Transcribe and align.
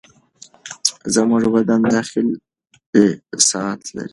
زموږ 1.15 1.43
بدن 1.55 1.81
داخلي 1.95 2.35
ساعت 3.49 3.81
لري. 3.95 4.09